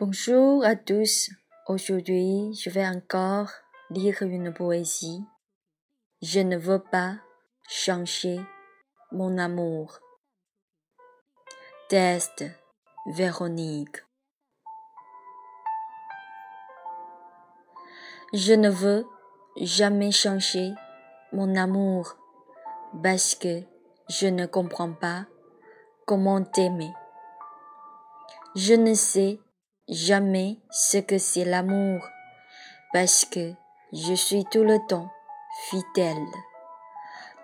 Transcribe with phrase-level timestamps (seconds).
[0.00, 1.28] Bonjour à tous.
[1.68, 3.50] Aujourd'hui, je vais encore
[3.90, 5.22] lire une poésie.
[6.22, 7.16] Je ne veux pas
[7.68, 8.40] changer
[9.12, 10.00] mon amour.
[11.90, 12.46] Test
[13.08, 13.98] Véronique.
[18.32, 19.04] Je ne veux
[19.58, 20.72] jamais changer
[21.30, 22.16] mon amour
[23.02, 23.64] parce que
[24.08, 25.26] je ne comprends pas
[26.06, 26.94] comment t'aimer.
[28.56, 29.40] Je ne sais
[29.88, 32.08] jamais ce que c'est l'amour
[32.92, 33.52] parce que
[33.92, 35.10] je suis tout le temps
[35.68, 36.26] fidèle.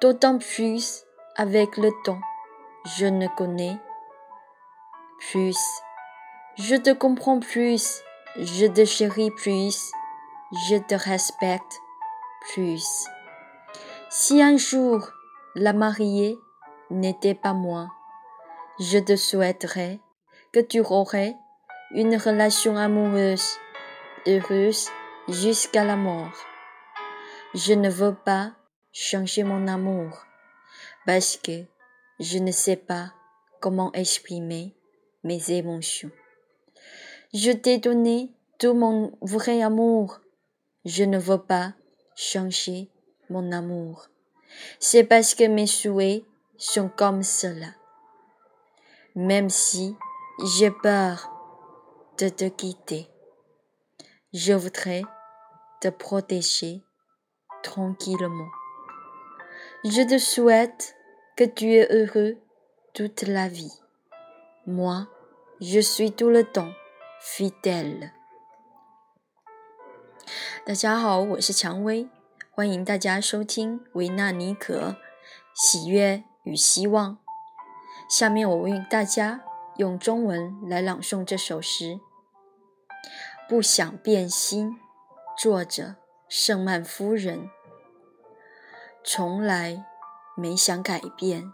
[0.00, 1.04] D'autant plus
[1.36, 2.20] avec le temps,
[2.98, 3.76] je ne connais
[5.30, 5.58] plus.
[6.56, 8.02] Je te comprends plus,
[8.36, 9.90] je te chéris plus,
[10.68, 11.80] je te respecte
[12.52, 13.06] plus.
[14.10, 15.10] Si un jour
[15.54, 16.38] la mariée
[16.90, 17.88] n'était pas moi,
[18.78, 20.00] je te souhaiterais
[20.52, 21.36] que tu aurais
[21.96, 23.56] une relation amoureuse,
[24.26, 24.90] heureuse
[25.28, 26.36] jusqu'à la mort.
[27.54, 28.52] Je ne veux pas
[28.92, 30.26] changer mon amour
[31.06, 31.64] parce que
[32.20, 33.14] je ne sais pas
[33.60, 34.76] comment exprimer
[35.24, 36.10] mes émotions.
[37.32, 40.20] Je t'ai donné tout mon vrai amour.
[40.84, 41.72] Je ne veux pas
[42.14, 42.90] changer
[43.30, 44.08] mon amour.
[44.80, 46.24] C'est parce que mes souhaits
[46.58, 47.68] sont comme cela.
[49.14, 49.96] Même si
[50.58, 51.32] j'ai peur
[52.18, 53.10] de te quitter,
[54.32, 55.02] je voudrais
[55.80, 56.82] te protéger
[57.62, 58.48] tranquillement.
[59.84, 60.94] Je te souhaite
[61.36, 62.38] que tu es heureux
[62.94, 63.72] toute la vie.
[64.66, 65.06] Moi,
[65.60, 66.72] je suis tout le temps
[67.20, 68.12] fidèle.
[70.64, 72.08] 大家好，我是蔷薇，
[72.50, 74.96] 欢迎大家收听维纳尼可
[75.54, 77.18] 喜悦与希望。
[78.08, 79.42] 下面我为大家
[79.76, 82.00] 用中文来朗诵这首诗。
[83.48, 84.76] 不想变心，
[85.38, 85.94] 作者
[86.28, 87.48] 圣曼夫人。
[89.04, 89.84] 从来
[90.36, 91.52] 没想改变，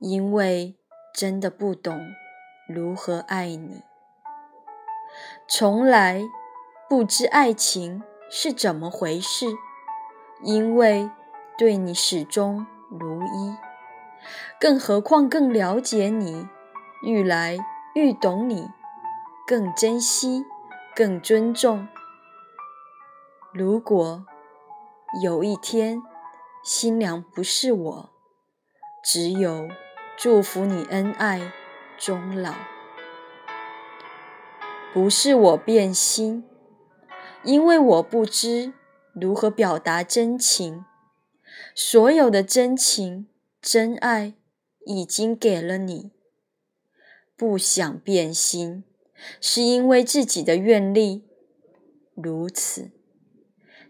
[0.00, 0.74] 因为
[1.14, 2.00] 真的不懂
[2.68, 3.82] 如何爱你。
[5.48, 6.22] 从来
[6.88, 8.02] 不知爱情。
[8.28, 9.46] 是怎么回事？
[10.42, 11.08] 因为
[11.56, 13.56] 对你始终如一，
[14.58, 16.48] 更何况更了解你，
[17.04, 17.56] 愈来
[17.94, 18.68] 愈懂你，
[19.46, 20.44] 更珍惜，
[20.96, 21.86] 更尊重。
[23.52, 24.24] 如果
[25.22, 26.00] 有一天
[26.64, 28.10] 新娘不是我，
[29.04, 29.68] 只有
[30.16, 31.52] 祝福你恩爱
[31.98, 32.54] 终老。
[34.94, 36.48] 不是我变心。
[37.42, 38.72] 因为我不知
[39.12, 40.86] 如何表达真情，
[41.74, 43.28] 所有的真情、
[43.60, 44.32] 真爱
[44.86, 46.12] 已经给了你。
[47.36, 48.82] 不想变心，
[49.40, 51.24] 是因为自己的愿力
[52.14, 52.90] 如此。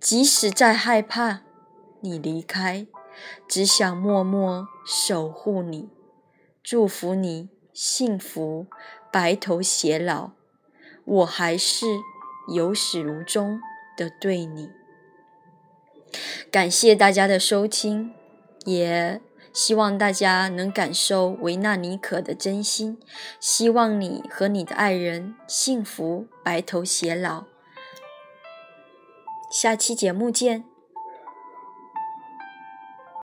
[0.00, 1.42] 即使再害怕
[2.00, 2.86] 你离开，
[3.48, 5.88] 只想默默守护你，
[6.62, 8.66] 祝福你幸福、
[9.12, 10.30] 白头偕老。
[11.04, 11.86] 我还是。
[12.48, 13.60] 有始无终
[13.96, 14.70] 的对你，
[16.50, 18.12] 感谢大家的收听，
[18.64, 19.20] 也
[19.52, 22.98] 希望大家能感受维纳尼可的真心，
[23.40, 27.44] 希望你和你的爱人幸福白头偕老。
[29.50, 30.69] 下期节目见。